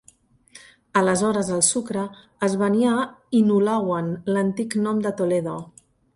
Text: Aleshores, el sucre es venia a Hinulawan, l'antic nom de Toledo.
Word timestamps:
Aleshores, 1.01 1.51
el 1.57 1.61
sucre 1.67 2.05
es 2.47 2.57
venia 2.63 2.95
a 2.95 3.05
Hinulawan, 3.41 4.11
l'antic 4.35 4.77
nom 4.89 5.07
de 5.07 5.15
Toledo. 5.23 5.57